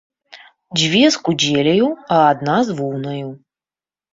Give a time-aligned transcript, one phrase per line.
[0.77, 3.29] Дзве з кудзеляю, а адна з воўнаю.